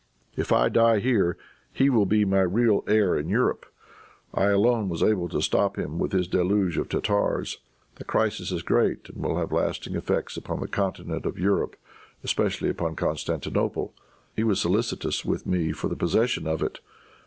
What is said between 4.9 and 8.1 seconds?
able to stop him with his deluge of Tartars. The